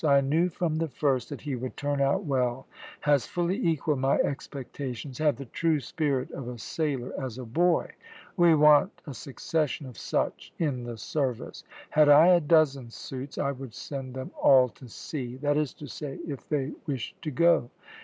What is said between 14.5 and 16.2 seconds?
to sea, that is to say